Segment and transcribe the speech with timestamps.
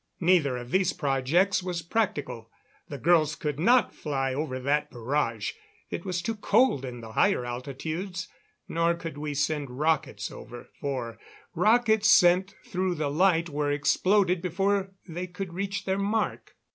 [0.19, 2.49] Neither of these projects was practical.
[2.89, 5.51] The girls could not fly over that barrage.
[5.91, 8.27] It was too cold in the higher altitudes.
[8.67, 11.19] Nor could we send rockets over, for
[11.53, 16.55] rockets sent through the light were exploded before they could reach their mark.